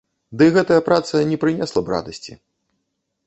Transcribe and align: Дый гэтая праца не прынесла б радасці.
Дый 0.41 0.49
гэтая 0.55 0.77
праца 0.87 1.19
не 1.31 1.37
прынесла 1.45 1.81
б 1.89 1.95
радасці. 1.95 2.33